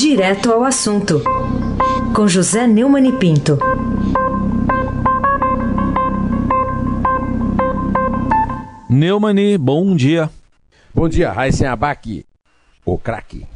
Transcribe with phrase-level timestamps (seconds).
[0.00, 1.22] Direto ao assunto,
[2.16, 3.58] com José Neumann e Pinto.
[8.88, 10.30] Neumani, bom dia.
[10.94, 12.24] Bom dia, Raíssen Abac,
[12.82, 13.46] o craque.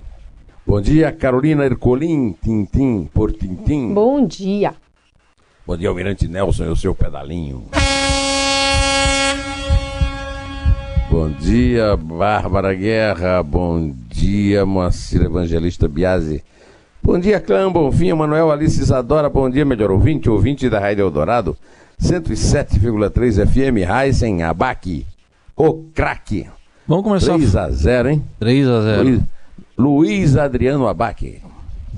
[0.67, 3.95] Bom dia, Carolina Ercolim, Tintim por Tintim.
[3.95, 4.75] Bom dia.
[5.67, 7.71] Bom dia, Almirante Nelson e o seu pedalinho.
[11.15, 13.41] Bom dia, Bárbara Guerra.
[13.41, 16.43] Bom dia, Moacir Evangelista Biasi.
[17.01, 19.31] Bom dia, Clã Bonfim, Manuel Alice Isadora.
[19.31, 21.57] Bom dia, melhor ouvinte, ouvinte da Rádio Eldorado.
[22.03, 25.07] 107,3 FM, Heisen Abac,
[25.57, 26.49] o craque.
[26.85, 27.35] Vamos começar.
[27.35, 28.25] 3 a 0 hein?
[28.41, 29.21] 3 a 0 Luiz,
[29.79, 31.41] Luiz Adriano Abac.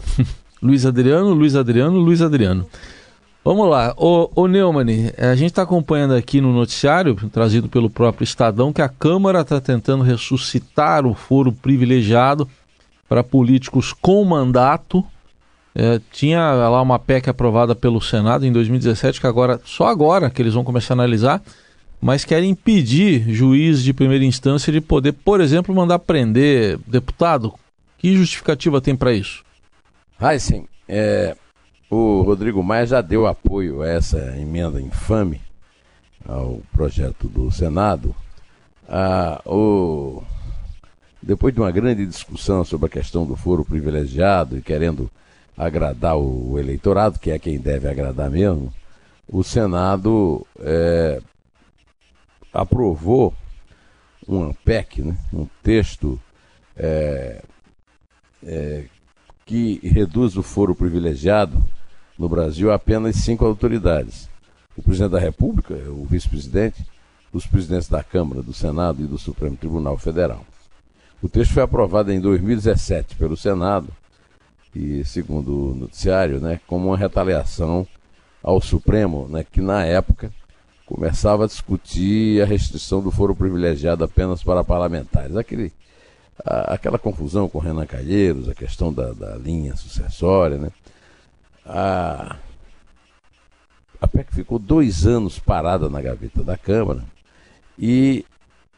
[0.60, 2.66] Luiz Adriano, Luiz Adriano, Luiz Adriano.
[3.46, 8.24] Vamos lá, ô, ô Neumann, a gente está acompanhando aqui no noticiário, trazido pelo próprio
[8.24, 12.48] Estadão, que a Câmara está tentando ressuscitar o foro privilegiado
[13.09, 15.06] para políticos com mandato.
[15.76, 20.43] É, tinha lá uma PEC aprovada pelo Senado em 2017, que agora, só agora que
[20.43, 21.40] eles vão começar a analisar,
[22.01, 27.54] mas querem impedir juiz de primeira instância de poder, por exemplo, mandar prender deputado.
[27.96, 29.45] Que justificativa tem para isso?
[30.21, 31.37] Heisen, é,
[31.90, 35.40] o Rodrigo Maia já deu apoio a essa emenda infame
[36.26, 38.15] ao projeto do Senado.
[38.88, 40.23] Ah, o...
[41.23, 45.10] Depois de uma grande discussão sobre a questão do foro privilegiado e querendo
[45.56, 48.73] agradar o eleitorado, que é quem deve agradar mesmo,
[49.28, 51.21] o Senado é,
[52.52, 53.34] aprovou
[54.28, 56.21] um PEC, né, um texto
[56.76, 57.43] é,
[58.45, 58.84] é,
[59.47, 61.65] que reduz o foro privilegiado
[62.19, 64.28] no Brasil a apenas cinco autoridades:
[64.77, 66.84] o presidente da República, o vice-presidente,
[67.33, 70.44] os presidentes da Câmara, do Senado e do Supremo Tribunal Federal.
[71.22, 73.89] O texto foi aprovado em 2017 pelo Senado
[74.75, 77.87] e, segundo o noticiário, né, como uma retaliação
[78.43, 80.31] ao Supremo, né, que na época
[80.85, 85.37] começava a discutir a restrição do foro privilegiado apenas para parlamentares.
[85.37, 85.73] Aquele,
[86.45, 90.71] aquela confusão com Renan Calheiros, a questão da, da linha sucessória, né?
[91.65, 92.37] A,
[94.01, 97.03] a PEC ficou dois anos parada na gaveta da Câmara
[97.79, 98.25] e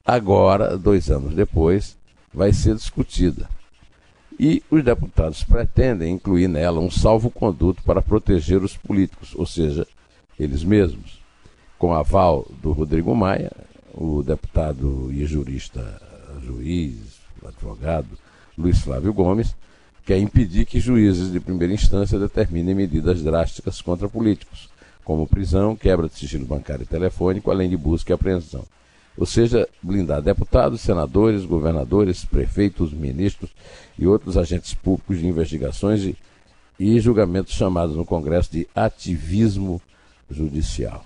[0.06, 1.96] agora, dois anos depois,
[2.32, 3.48] vai ser discutida.
[4.40, 9.86] E os deputados pretendem incluir nela um salvo-conduto para proteger os políticos, ou seja,
[10.38, 11.18] eles mesmos.
[11.76, 13.52] Com aval do Rodrigo Maia,
[13.92, 16.00] o deputado e jurista,
[16.40, 18.08] juiz, advogado
[18.56, 19.54] Luiz Flávio Gomes,
[20.04, 24.68] quer impedir que juízes de primeira instância determinem medidas drásticas contra políticos,
[25.04, 28.64] como prisão, quebra de sigilo bancário e telefônico, além de busca e apreensão
[29.18, 33.50] ou seja, blindar deputados, senadores, governadores, prefeitos, ministros
[33.98, 36.16] e outros agentes públicos de investigações e,
[36.78, 39.82] e julgamentos chamados no Congresso de ativismo
[40.30, 41.04] judicial.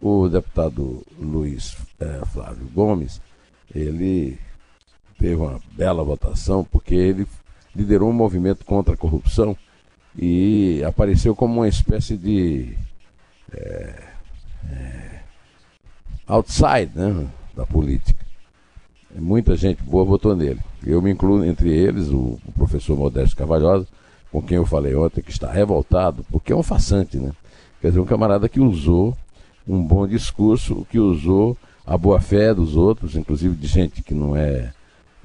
[0.00, 3.20] O deputado Luiz eh, Flávio Gomes,
[3.72, 4.36] ele
[5.18, 7.26] teve uma bela votação porque ele
[7.74, 9.56] liderou um movimento contra a corrupção
[10.16, 12.76] e apareceu como uma espécie de
[13.52, 14.02] é,
[14.70, 15.20] é,
[16.26, 18.26] outside né, da política.
[19.14, 20.60] Muita gente boa votou nele.
[20.84, 23.86] Eu me incluo entre eles, o, professor Modesto Carvalhosa,
[24.30, 27.32] com quem eu falei ontem, que está revoltado, porque é um façante, né?
[27.80, 29.16] Quer dizer, um camarada que usou
[29.66, 31.56] um bom discurso, que usou
[31.86, 34.72] a boa-fé dos outros, inclusive de gente que não é,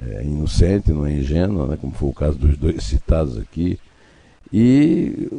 [0.02, 1.78] é, inocente, não é ingênua, né?
[1.80, 3.80] como foi o caso dos dois citados aqui,
[4.52, 5.30] e,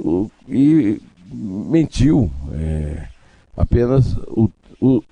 [0.48, 1.00] e
[1.30, 2.30] mentiu.
[2.52, 3.08] É,
[3.56, 4.50] apenas o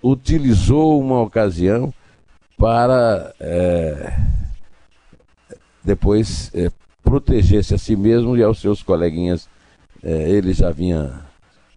[0.03, 1.93] utilizou uma ocasião
[2.59, 4.15] para é,
[5.83, 6.71] depois é,
[7.03, 9.49] proteger-se a si mesmo e aos seus coleguinhas.
[10.03, 11.23] É, ele já vinha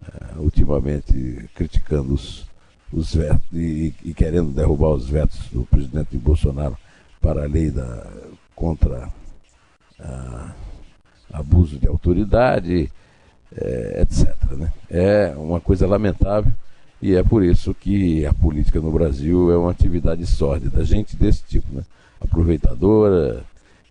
[0.04, 2.46] é, ultimamente criticando os,
[2.92, 6.78] os vetos e, e, querendo derrubar os vetos do presidente Bolsonaro
[7.26, 8.06] para a lei da,
[8.56, 9.10] contra
[10.00, 10.52] a,
[11.34, 12.92] abuso de autoridade,
[13.52, 14.52] é, etc.
[14.52, 14.72] Né?
[14.92, 16.52] É uma coisa lamentável
[17.02, 20.86] e é por isso que a política no Brasil é uma atividade sórdida.
[20.86, 21.84] Gente desse tipo, né?
[22.22, 23.44] aproveitadora,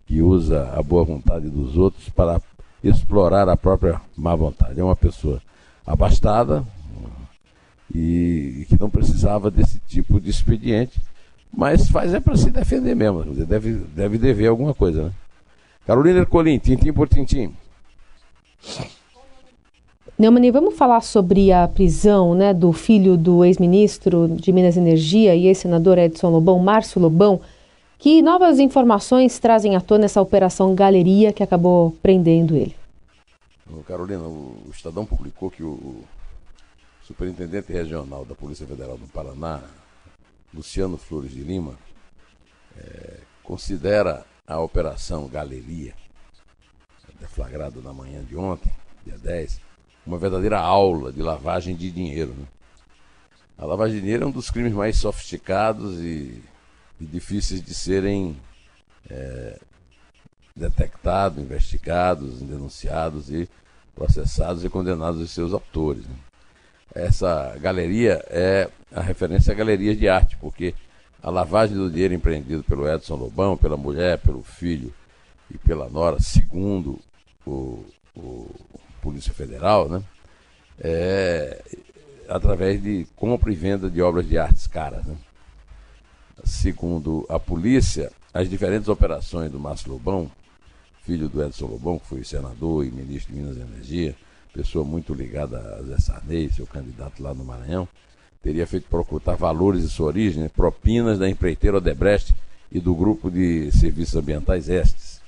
[0.06, 2.40] que usa a boa vontade dos outros para
[2.84, 4.78] explorar a própria má vontade.
[4.78, 5.42] É uma pessoa
[5.84, 6.64] abastada
[7.92, 11.00] e que não precisava desse tipo de expediente,
[11.56, 13.24] mas faz é para se defender mesmo.
[13.46, 15.12] Deve, deve dever alguma coisa, né?
[15.86, 17.54] Carolina Ercolim, tintim por tintim.
[20.18, 25.34] Neumani, vamos falar sobre a prisão né, do filho do ex-ministro de Minas e Energia
[25.34, 27.40] e ex-senador Edson Lobão, Márcio Lobão.
[27.98, 32.74] Que novas informações trazem à tona essa operação Galeria que acabou prendendo ele?
[33.86, 35.96] Carolina, o Estadão publicou que o
[37.02, 39.60] superintendente regional da Polícia Federal do Paraná,
[40.54, 41.76] Luciano Flores de Lima,
[42.76, 45.94] é, considera a Operação Galeria,
[47.18, 48.70] deflagrada na manhã de ontem,
[49.04, 49.60] dia 10,
[50.06, 52.34] uma verdadeira aula de lavagem de dinheiro.
[52.34, 52.46] Né?
[53.56, 56.42] A lavagem de dinheiro é um dos crimes mais sofisticados e,
[57.00, 58.36] e difíceis de serem
[59.08, 59.58] é,
[60.54, 63.48] detectados, investigados, denunciados e
[63.94, 66.06] processados e condenados os seus autores.
[66.06, 66.16] Né?
[66.94, 70.74] Essa galeria é a referência a galerias de arte, porque
[71.22, 74.92] a lavagem do dinheiro empreendido pelo Edson Lobão, pela mulher, pelo filho
[75.50, 77.00] e pela nora, segundo
[77.46, 78.50] o, o
[79.02, 80.02] Polícia Federal, né?
[80.78, 81.62] É
[82.28, 85.04] através de compra e venda de obras de artes caras.
[85.04, 85.16] Né?
[86.44, 90.30] Segundo a polícia, as diferentes operações do Márcio Lobão,
[91.02, 94.16] filho do Edson Lobão, que foi senador e ministro de Minas e Energia,
[94.52, 97.88] pessoa muito ligada a Zé Sarney, seu candidato lá no Maranhão,
[98.44, 100.50] teria feito para ocultar valores de sua origem, né?
[100.54, 102.34] propinas da empreiteira Odebrecht
[102.70, 105.22] e do grupo de serviços ambientais Estes.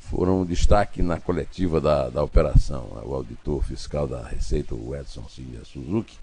[0.00, 3.00] Foram um destaque na coletiva da, da operação.
[3.04, 6.18] O auditor fiscal da Receita, o Edson Silvia Suzuki,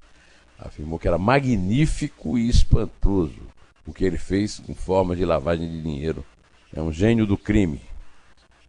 [0.60, 3.40] afirmou que era magnífico e espantoso
[3.88, 6.24] o que ele fez com forma de lavagem de dinheiro.
[6.76, 7.82] É um gênio do crime.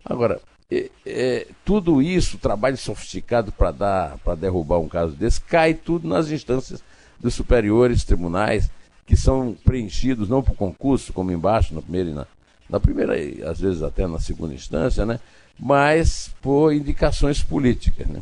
[0.05, 5.75] Agora, é, é, tudo isso, trabalho sofisticado para dar, para derrubar um caso desse, cai
[5.75, 6.81] tudo nas instâncias
[7.21, 8.71] dos superiores tribunais,
[9.07, 12.27] que são preenchidos não por concurso, como embaixo, na primeira e na,
[12.69, 13.15] na primeira
[13.51, 15.21] às vezes até na segunda instância, né?
[15.59, 18.07] mas por indicações políticas.
[18.07, 18.21] Né?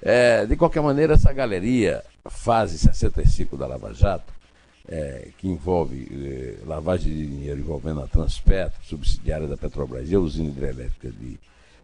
[0.00, 4.32] É, de qualquer maneira, essa galeria, fase 65 da Lava Jato,
[4.88, 10.20] é, que envolve é, lavagem de dinheiro envolvendo a Transpetro, subsidiária da Petrobras e a
[10.20, 11.38] usina hidrelétrica de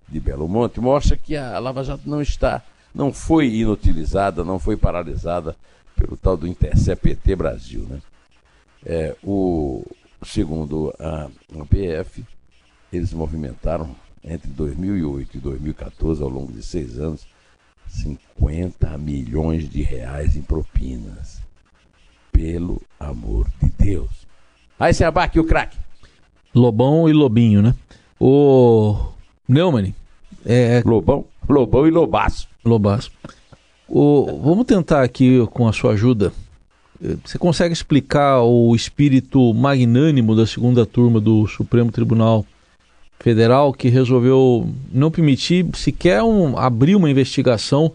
[0.09, 2.63] de Belo Monte mostra que a Lava Jato não está,
[2.95, 5.57] não foi inutilizada, não foi paralisada
[5.97, 7.87] pelo tal do Intercept Brasil.
[7.89, 8.01] Né?
[8.85, 9.85] É, o,
[10.23, 12.25] segundo a, a PF,
[12.93, 17.27] eles movimentaram entre 2008 e 2014, ao longo de seis anos,
[17.89, 21.43] 50 milhões de reais em propinas.
[22.33, 24.27] Pelo amor de Deus.
[24.79, 25.79] Aí se abaque o craque.
[26.53, 27.75] Lobão e Lobinho, né?
[28.19, 29.13] O
[29.49, 29.95] Neumann.
[30.45, 30.83] É...
[30.85, 32.49] Lobão, Lobão e Lobaço.
[32.65, 33.13] Lobaço.
[33.89, 36.33] O, vamos tentar aqui, com a sua ajuda,
[37.25, 42.47] você consegue explicar o espírito magnânimo da segunda turma do Supremo Tribunal
[43.19, 47.93] Federal que resolveu não permitir sequer um, abrir uma investigação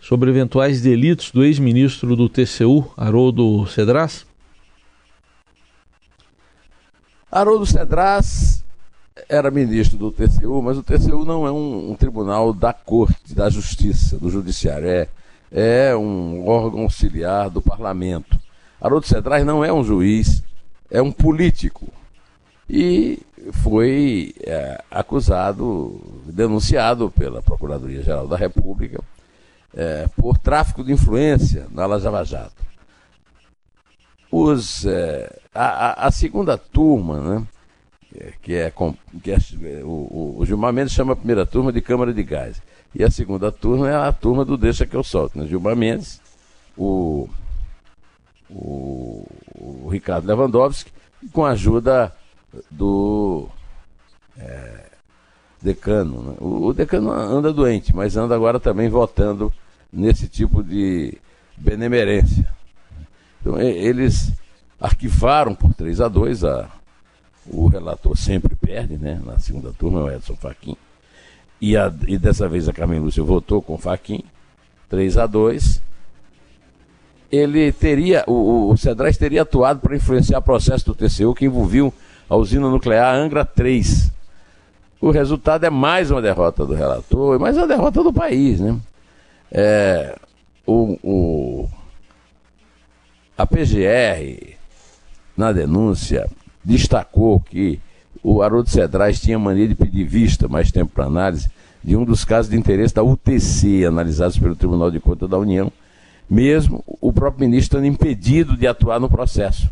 [0.00, 4.26] sobre eventuais delitos do ex-ministro do TCU, Haroldo Cedras?
[7.30, 8.63] Haroldo Cedras
[9.28, 13.48] era ministro do TCU, mas o TCU não é um, um, tribunal da corte, da
[13.48, 15.08] justiça, do judiciário, é,
[15.50, 18.38] é um órgão auxiliar do parlamento.
[18.80, 20.42] Haroldo Cedrais não é um juiz,
[20.90, 21.86] é um político.
[22.68, 23.20] E
[23.62, 29.02] foi é, acusado, denunciado pela Procuradoria-Geral da República
[29.74, 32.64] é, por tráfico de influência na Lava Jato.
[34.30, 37.46] Os, é, a, a, segunda turma, né,
[38.42, 38.70] que é,
[39.22, 42.62] que é o, o, Gilmar Mendes chama a primeira turma de Câmara de Gás.
[42.94, 45.36] E a segunda turma é a turma do Deixa que eu solto.
[45.36, 45.46] Né?
[45.46, 46.20] Gilmar Mendes,
[46.76, 47.28] o,
[48.48, 50.92] o, o Ricardo Lewandowski,
[51.32, 52.14] com a ajuda
[52.70, 53.48] do
[54.38, 54.84] é,
[55.60, 56.22] decano.
[56.22, 56.36] Né?
[56.38, 59.52] O, o, decano anda doente, mas anda agora também votando
[59.92, 61.18] nesse tipo de
[61.56, 62.48] benemerência.
[63.40, 64.32] Então, eles
[64.80, 66.70] arquivaram por 3 a 2 a
[67.46, 69.20] o relator sempre perde, né?
[69.24, 70.76] Na segunda turma, o Edson Fachin.
[71.60, 74.22] E, a, e dessa vez a Carmen Lúcia votou com Fachin,
[74.88, 75.82] 3 a 2
[77.30, 81.92] Ele teria, o, o Cedrais teria atuado para influenciar o processo do TCU que envolviu
[82.28, 84.12] a usina nuclear Angra 3.
[85.00, 88.76] O resultado é mais uma derrota do relator, mais uma derrota do país, né?
[89.52, 90.16] É,
[90.66, 91.68] o, o,
[93.36, 94.54] a PGR,
[95.36, 96.28] na denúncia,
[96.64, 97.80] destacou que
[98.22, 101.50] o Haroldo Cedrais tinha mania de pedir vista, mais tempo para análise,
[101.82, 105.70] de um dos casos de interesse da UTC, analisados pelo Tribunal de Contas da União,
[106.28, 109.68] mesmo o próprio ministro estando impedido de atuar no processo.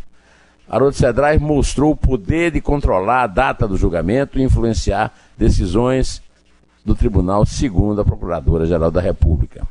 [0.69, 6.23] Haroldo Cedrais mostrou o poder de controlar a data do julgamento e influenciar decisões
[6.85, 9.67] do tribunal, segundo a Procuradora-Geral da República.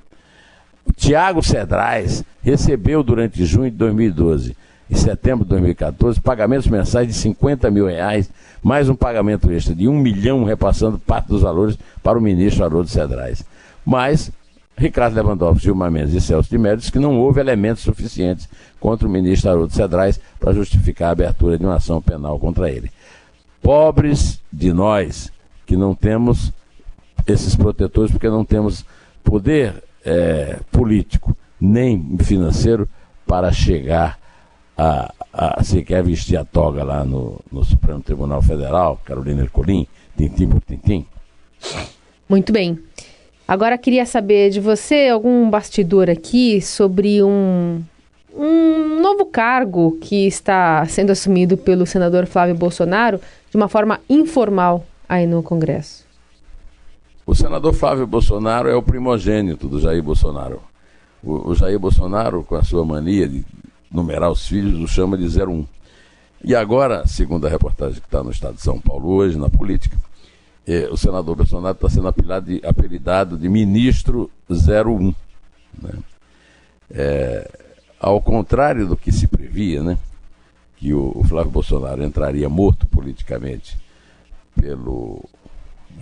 [0.95, 4.55] Tiago Cedrais recebeu durante junho de 2012
[4.91, 8.29] em setembro de 2014, pagamentos mensais de 50 mil reais,
[8.61, 12.89] mais um pagamento extra de um milhão, repassando parte dos valores para o ministro Haroldo
[12.89, 13.43] Cedrais.
[13.85, 14.29] Mas
[14.77, 19.11] Ricardo Lewandowski, Gilmar Mendes e Celso de Mello que não houve elementos suficientes contra o
[19.11, 22.91] ministro Haroldo Cedrais para justificar a abertura de uma ação penal contra ele.
[23.61, 25.31] Pobres de nós
[25.65, 26.51] que não temos
[27.25, 28.83] esses protetores, porque não temos
[29.23, 32.89] poder é, político nem financeiro
[33.25, 34.19] para chegar
[34.77, 39.87] a, a sequer vestir a toga lá no, no Supremo Tribunal Federal, Carolina Ercolim,
[40.17, 41.05] tintim por tintim.
[42.27, 42.79] Muito bem.
[43.47, 47.81] Agora queria saber de você algum bastidor aqui sobre um,
[48.33, 54.85] um novo cargo que está sendo assumido pelo senador Flávio Bolsonaro de uma forma informal
[55.07, 56.05] aí no Congresso.
[57.25, 60.61] O senador Flávio Bolsonaro é o primogênito do Jair Bolsonaro.
[61.21, 63.45] O, o Jair Bolsonaro, com a sua mania de
[63.91, 65.65] numerar os filhos, o chama de 01.
[66.43, 69.97] E agora, segundo a reportagem que está no estado de São Paulo hoje, na política,
[70.65, 75.13] eh, o senador Bolsonaro está sendo apelidado de, apelidado de ministro 01.
[75.81, 75.91] Né?
[76.89, 77.51] É,
[77.99, 79.97] ao contrário do que se previa, né?
[80.77, 83.77] que o, o Flávio Bolsonaro entraria morto politicamente
[84.59, 85.23] pelo,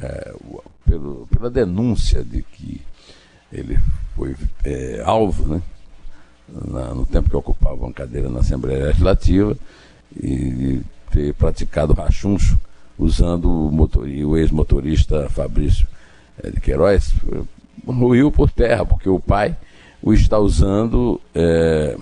[0.02, 0.34] é,
[0.86, 2.82] pelo, pela denúncia de que
[3.52, 3.78] ele
[4.16, 5.62] foi é, alvo, né?
[6.66, 9.56] Na, no tempo que ocupava uma cadeira na Assembleia Legislativa
[10.16, 12.58] e ter praticado rachuncho
[12.98, 15.88] usando o, motor, o ex-motorista Fabrício
[16.44, 17.14] é, de Queiroz,
[17.86, 19.56] ruiu por terra, porque o pai
[20.02, 21.98] o está usando é,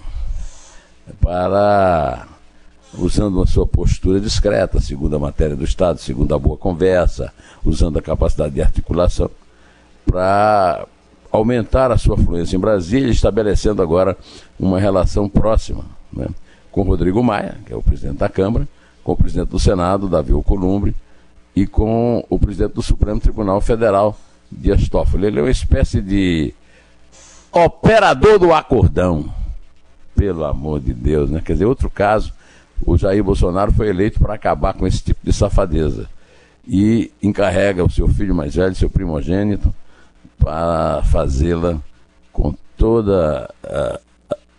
[1.22, 2.28] para
[2.94, 8.00] usando uma sua postura discreta, segundo a matéria do Estado, segundo a boa conversa, usando
[8.00, 9.30] a capacidade de articulação,
[10.06, 10.88] para
[11.38, 14.18] aumentar a sua fluência em Brasília, estabelecendo agora
[14.60, 16.28] uma relação próxima né,
[16.72, 18.68] com Rodrigo Maia, que é o presidente da Câmara,
[19.04, 20.96] com o presidente do Senado, Davi Alcolumbre,
[21.56, 24.18] e com o presidente do Supremo Tribunal Federal,
[24.52, 25.28] Dias Toffoli.
[25.28, 26.54] Ele é uma espécie de
[27.52, 29.34] operador do acordão.
[30.16, 31.42] Pelo amor de Deus, né?
[31.46, 32.34] Quer dizer, outro caso
[32.86, 36.08] o Jair Bolsonaro foi eleito para acabar com esse tipo de safadeza.
[36.68, 39.74] E encarrega o seu filho mais velho, seu primogênito,
[40.38, 41.80] para fazê-la
[42.32, 44.00] com toda a,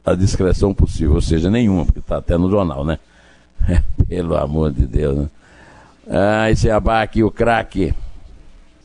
[0.05, 2.99] a, discreção possível, ou seja, nenhuma, porque está até no jornal, né?
[4.09, 5.29] Pelo amor de Deus, né?
[6.11, 7.95] Ah, esse abaque, o craque.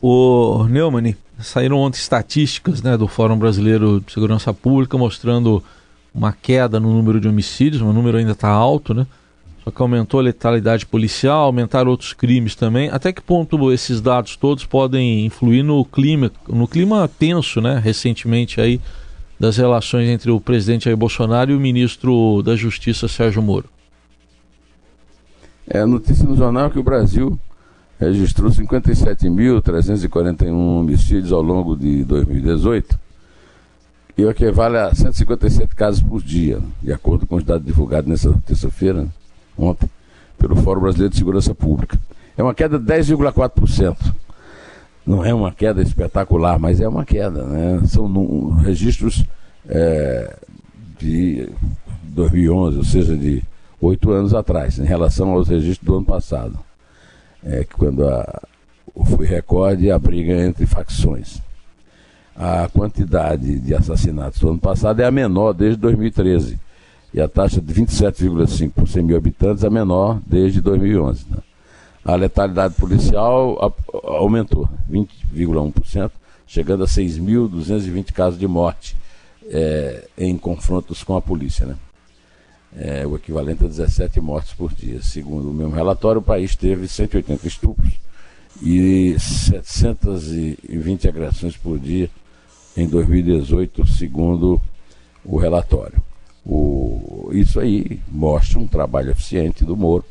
[0.01, 5.63] O Neumann, saíram ontem estatísticas né, do Fórum Brasileiro de Segurança Pública mostrando
[6.13, 9.07] uma queda no número de homicídios, o número ainda está alto, né?
[9.63, 12.89] Só que aumentou a letalidade policial, aumentaram outros crimes também.
[12.89, 18.59] Até que ponto esses dados todos podem influir no clima, no clima tenso, né, recentemente
[18.59, 18.81] aí
[19.39, 23.69] das relações entre o presidente Jair Bolsonaro e o ministro da Justiça Sérgio Moro?
[25.67, 27.39] É notícia no jornal que o Brasil
[27.97, 32.99] registrou 57.341 homicídios ao longo de 2018
[34.17, 38.33] e o equivale a 157 casos por dia, de acordo com os dados divulgados nessa
[38.45, 39.07] terça-feira.
[39.57, 39.89] Ontem,
[40.37, 41.99] pelo Fórum Brasileiro de Segurança Pública.
[42.37, 44.13] É uma queda de 10,4%.
[45.05, 47.43] Não é uma queda espetacular, mas é uma queda.
[47.45, 47.81] Né?
[47.87, 49.23] São registros
[49.67, 50.35] é,
[50.97, 51.49] de
[52.03, 53.43] 2011, ou seja, de
[53.81, 56.57] oito anos atrás, em relação aos registros do ano passado.
[57.43, 58.41] É, quando a,
[59.05, 61.41] foi recorde a briga entre facções.
[62.35, 66.57] A quantidade de assassinatos do ano passado é a menor desde 2013
[67.13, 71.25] e a taxa de 27,5 por 100 mil habitantes a menor desde 2011.
[71.29, 71.37] Né?
[72.03, 76.11] A letalidade policial aumentou 20,1%,
[76.47, 78.95] chegando a 6.220 casos de morte
[79.45, 81.67] é, em confrontos com a polícia.
[81.67, 81.75] Né?
[82.75, 85.01] É, o equivalente a 17 mortes por dia.
[85.03, 87.93] Segundo o mesmo relatório, o país teve 180 estupros
[88.61, 92.09] e 720 agressões por dia
[92.75, 94.59] em 2018, segundo
[95.23, 96.01] o relatório.
[96.45, 100.03] O, isso aí mostra um trabalho eficiente do Moro,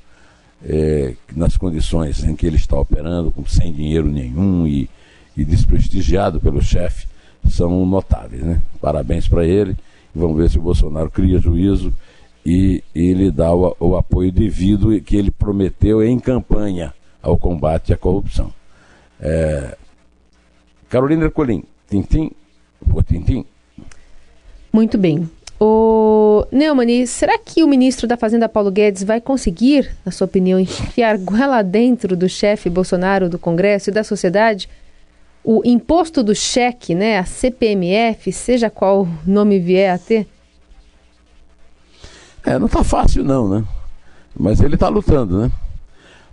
[0.64, 4.88] é, nas condições em que ele está operando, com, sem dinheiro nenhum e,
[5.36, 7.06] e desprestigiado pelo chefe,
[7.50, 8.42] são notáveis.
[8.42, 8.62] Né?
[8.80, 9.76] Parabéns para ele.
[10.14, 11.92] Vamos ver se o Bolsonaro cria juízo
[12.44, 17.96] e, ele dá o, o apoio devido que ele prometeu em campanha ao combate à
[17.96, 18.52] corrupção.
[19.20, 19.76] É,
[20.88, 22.30] Carolina Ercolim, Tintim
[22.90, 23.44] por Tintim.
[24.72, 25.28] Muito bem.
[25.64, 30.58] O Neumann, será que o ministro da Fazenda Paulo Guedes vai conseguir, na sua opinião,
[30.58, 34.68] enfiar goela dentro do chefe Bolsonaro do Congresso e da sociedade
[35.44, 40.26] o imposto do cheque, né, a CPMF, seja qual nome vier a ter?
[42.44, 43.64] É, não está fácil não, né?
[44.36, 45.52] Mas ele está lutando, né?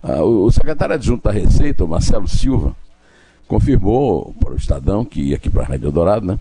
[0.02, 2.74] Ah, o, o secretário adjunto da Receita, o Marcelo Silva,
[3.46, 6.36] confirmou para o Estadão, que ia aqui para a Rádio Dourado, né?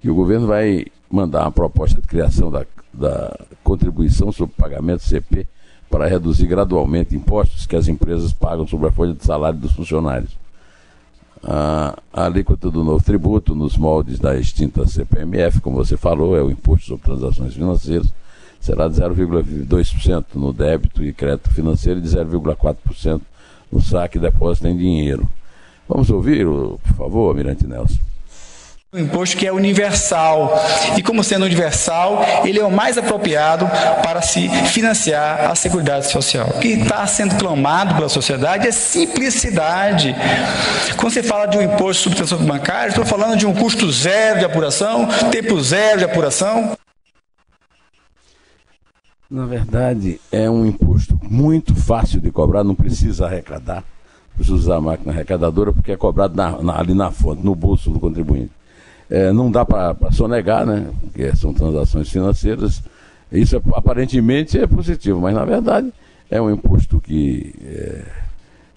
[0.00, 5.46] Que o governo vai mandar uma proposta de criação da, da contribuição sobre pagamento CP
[5.90, 10.30] para reduzir gradualmente impostos que as empresas pagam sobre a folha de salário dos funcionários.
[11.44, 16.40] A, a alíquota do novo tributo, nos moldes da extinta CPMF, como você falou, é
[16.40, 18.12] o Imposto sobre Transações Financeiras,
[18.58, 23.20] será de 0,2% no débito e crédito financeiro e de 0,4%
[23.70, 25.28] no saque e depósito em dinheiro.
[25.88, 28.11] Vamos ouvir, por favor, Mirante Nelson.
[28.94, 30.52] Um imposto que é universal
[30.98, 33.66] e, como sendo universal, ele é o mais apropriado
[34.02, 36.50] para se financiar a Seguridade Social.
[36.54, 40.14] O que está sendo clamado pela sociedade é simplicidade.
[40.98, 44.40] Quando você fala de um imposto sobre transações bancárias, estou falando de um custo zero
[44.40, 46.76] de apuração, tempo zero de apuração.
[49.30, 53.82] Na verdade, é um imposto muito fácil de cobrar, não precisa arrecadar,
[54.34, 57.88] precisa usar a máquina arrecadadora, porque é cobrado na, na, ali na fonte, no bolso
[57.88, 58.50] do contribuinte.
[59.14, 60.88] É, não dá para sonegar, né?
[61.02, 62.82] Porque são transações financeiras.
[63.30, 65.92] Isso é, aparentemente é positivo, mas na verdade
[66.30, 68.04] é um imposto que é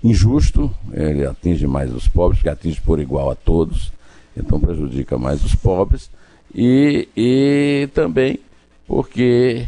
[0.03, 3.93] injusto, ele atinge mais os pobres, que atinge por igual a todos,
[4.35, 6.11] então prejudica mais os pobres,
[6.53, 8.37] e, e também
[8.85, 9.65] porque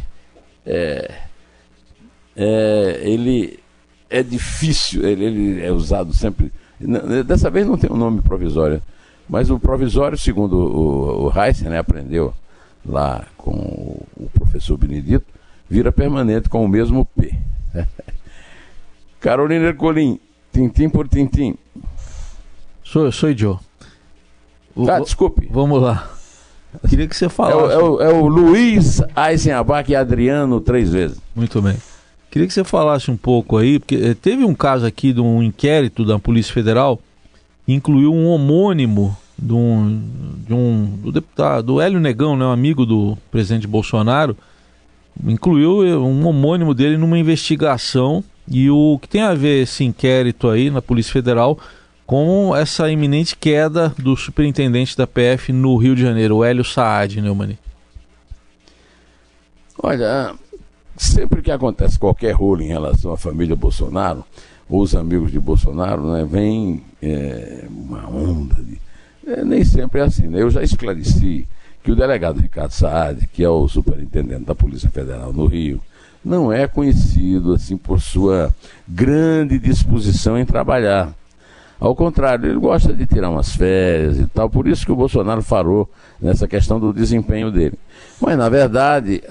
[0.66, 1.14] é,
[2.36, 3.58] é, ele
[4.10, 6.52] é difícil, ele, ele, é usado sempre.
[7.26, 8.82] Dessa vez não tem um nome provisório,
[9.28, 12.32] mas o provisório, segundo o, o Heissen, né, aprendeu
[12.84, 15.26] lá com o, o professor Benedito,
[15.68, 17.34] vira permanente com o mesmo P.
[19.20, 20.18] Carolina Ercolim,
[20.52, 21.56] tintim por tintim.
[22.82, 23.58] Sou, sou Joe.
[24.88, 25.48] Ah, desculpe.
[25.50, 26.10] Vamos lá.
[26.88, 27.74] Queria que você falasse.
[27.74, 31.18] É o, é o, é o Luiz Eisenabach e Adriano três vezes.
[31.34, 31.76] Muito bem.
[32.30, 35.42] Queria que você falasse um pouco aí, porque eh, teve um caso aqui de um
[35.42, 37.00] inquérito da Polícia Federal
[37.68, 40.02] incluiu um homônimo de um,
[40.46, 44.36] de um do deputado, do Hélio Negão, né, um amigo do presidente Bolsonaro,
[45.24, 50.48] incluiu eh, um homônimo dele numa investigação e o que tem a ver esse inquérito
[50.48, 51.58] aí na Polícia Federal
[52.06, 57.20] com essa iminente queda do superintendente da PF no Rio de Janeiro, o Hélio Saad,
[57.20, 57.58] Neumani?
[59.80, 60.34] Olha,
[60.96, 64.24] sempre que acontece qualquer rolo em relação à família Bolsonaro,
[64.68, 68.78] os amigos de Bolsonaro, né, vem é, uma onda de.
[69.26, 70.42] É, nem sempre é assim, né?
[70.42, 71.46] Eu já esclareci
[71.82, 75.80] que o delegado Ricardo Saad, que é o superintendente da Polícia Federal no Rio,
[76.24, 78.54] não é conhecido assim por sua
[78.86, 81.12] grande disposição em trabalhar.
[81.80, 85.42] Ao contrário, ele gosta de tirar umas férias e tal, por isso que o Bolsonaro
[85.42, 85.88] falou
[86.20, 87.78] nessa questão do desempenho dele.
[88.20, 89.22] Mas, na verdade,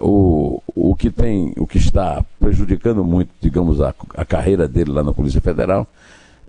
[0.00, 5.02] o, o, que tem, o que está prejudicando muito, digamos, a, a carreira dele lá
[5.02, 5.86] na Polícia Federal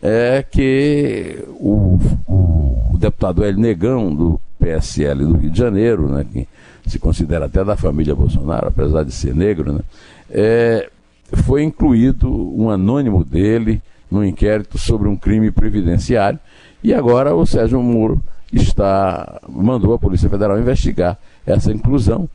[0.01, 6.25] é que o, o, o deputado Hélio Negão, do PSL do Rio de Janeiro, né,
[6.31, 6.47] que
[6.87, 9.81] se considera até da família Bolsonaro, apesar de ser negro, né,
[10.29, 10.89] é,
[11.33, 16.37] foi incluído um anônimo dele no inquérito sobre um crime previdenciário.
[16.83, 18.21] E agora o Sérgio Moro
[18.51, 22.27] está mandou a Polícia Federal investigar essa inclusão.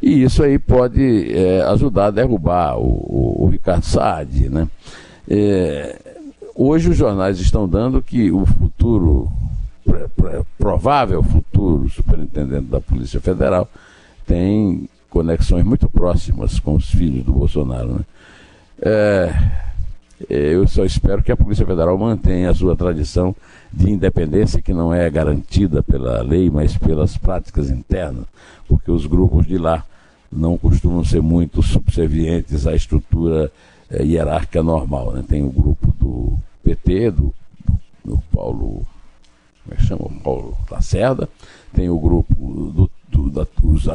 [0.00, 4.48] E isso aí pode é, ajudar a derrubar o, o, o Ricardo Saad.
[4.48, 4.68] Né?
[5.28, 5.98] É,
[6.54, 9.32] hoje os jornais estão dando que o futuro,
[10.58, 13.68] provável futuro superintendente da Polícia Federal
[14.26, 17.94] tem conexões muito próximas com os filhos do Bolsonaro.
[17.94, 18.00] Né?
[18.82, 19.34] É,
[20.28, 23.34] eu só espero que a Polícia Federal mantenha a sua tradição
[23.72, 28.24] de independência, que não é garantida pela lei, mas pelas práticas internas,
[28.68, 29.84] porque os grupos de lá
[30.30, 33.50] não costumam ser muito subservientes à estrutura
[33.90, 35.12] é, hierárquica normal.
[35.12, 35.24] Né?
[35.28, 37.34] Tem o grupo do PT, do,
[38.04, 38.86] do Paulo,
[39.62, 40.08] como é que chama?
[40.22, 41.28] Paulo Lacerda,
[41.72, 43.46] tem o grupo do, do, da,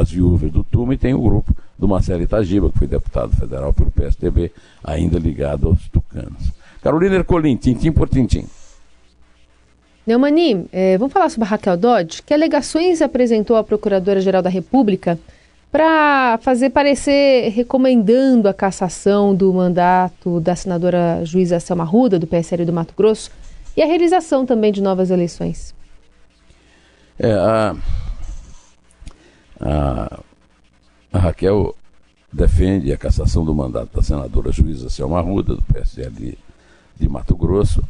[0.03, 3.89] viúvas do Tuma e tem o grupo do Marcelo Itagiba, que foi deputado federal pelo
[3.89, 4.51] PSDB,
[4.83, 6.51] ainda ligado aos tucanos.
[6.81, 8.45] Carolina Ercolim, tintim por tintim.
[10.05, 15.17] Neumani, é, vamos falar sobre a Raquel Dodge, que alegações apresentou à Procuradora-Geral da República
[15.71, 22.65] para fazer parecer recomendando a cassação do mandato da senadora juíza Selma Ruda, do PSL
[22.65, 23.31] do Mato Grosso,
[23.77, 25.75] e a realização também de novas eleições.
[27.19, 27.75] É, a,
[29.61, 30.19] a
[31.11, 31.75] a Raquel
[32.31, 36.37] defende a cassação do mandato da senadora juíza Selma Ruda, do PSL
[36.97, 37.83] de, Mato Grosso,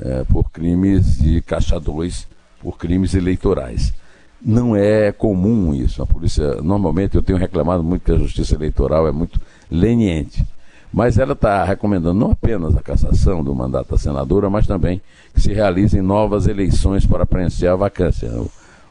[0.00, 2.26] é, por crimes de caixa 2,
[2.60, 3.92] por crimes eleitorais.
[4.40, 6.02] não é comum isso.
[6.02, 10.44] A polícia, normalmente, eu tenho reclamado muito que a justiça eleitoral é muito leniente.
[10.92, 15.00] Mas ela está recomendando não apenas a cassação do mandato da senadora, mas também
[15.32, 18.30] que se realizem novas eleições para preencher a vacância.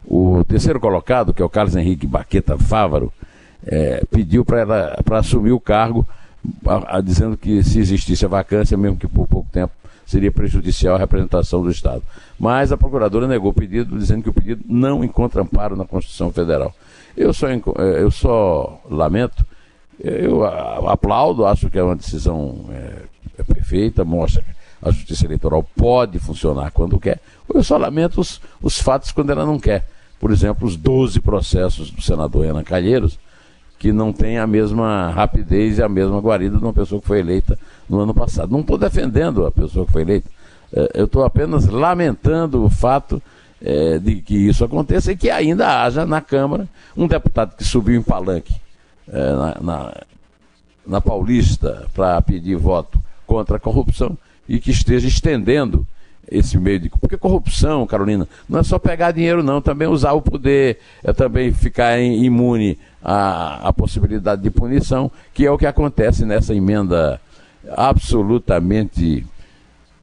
[0.06, 3.12] O, o terceiro colocado, que é o Carlos Henrique Baqueta Fávaro,
[3.66, 6.08] é, pediu para ela para assumir o cargo,
[6.66, 9.74] a, a, dizendo que se existisse a vacância, mesmo que por pouco tempo,
[10.06, 12.04] seria prejudicial à representação do Estado.
[12.40, 16.32] Mas a procuradora negou o pedido, dizendo que o pedido não encontra amparo na Constituição
[16.32, 16.74] Federal.
[17.16, 17.60] Eu só, é,
[18.00, 19.46] eu só lamento
[20.04, 20.44] eu
[20.90, 23.04] aplaudo, acho que é uma decisão é,
[23.38, 24.50] é perfeita, mostra que
[24.82, 27.20] a justiça eleitoral pode funcionar quando quer.
[27.54, 29.88] Eu só lamento os, os fatos quando ela não quer.
[30.20, 33.20] Por exemplo, os 12 processos do senador Ana Calheiros,
[33.82, 37.18] que não tem a mesma rapidez e a mesma guarida de uma pessoa que foi
[37.18, 37.58] eleita
[37.90, 38.52] no ano passado.
[38.52, 40.30] Não estou defendendo a pessoa que foi eleita,
[40.72, 43.20] é, eu estou apenas lamentando o fato
[43.60, 48.00] é, de que isso aconteça e que ainda haja na Câmara um deputado que subiu
[48.00, 48.54] em palanque
[49.12, 49.94] é, na, na,
[50.86, 54.16] na Paulista para pedir voto contra a corrupção
[54.48, 55.88] e que esteja estendendo
[56.30, 56.90] esse meio de.
[56.90, 61.52] Porque corrupção, Carolina, não é só pegar dinheiro, não, também usar o poder, é também
[61.52, 67.20] ficar imune à, à possibilidade de punição, que é o que acontece nessa emenda
[67.76, 69.26] absolutamente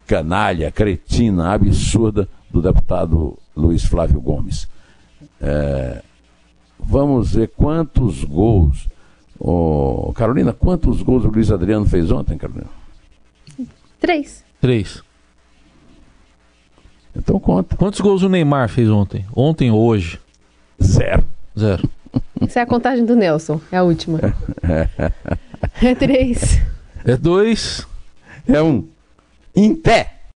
[0.06, 4.68] canalha, cretina, absurda do deputado Luiz Flávio Gomes.
[5.40, 6.02] É,
[6.78, 8.88] vamos ver quantos gols
[9.38, 12.66] Oh, Carolina, quantos gols o Luiz Adriano fez ontem, Carolina?
[14.00, 14.44] Três.
[14.60, 15.02] Três.
[17.18, 17.76] Então conta.
[17.76, 19.26] Quantos gols o Neymar fez ontem?
[19.34, 20.18] Ontem ou hoje?
[20.82, 21.24] Zero.
[21.58, 21.90] Zero.
[22.40, 24.20] Essa é a contagem do Nelson, é a última.
[25.82, 26.60] é três.
[27.04, 27.86] É dois.
[28.46, 28.86] É um.
[29.54, 30.17] Em pé.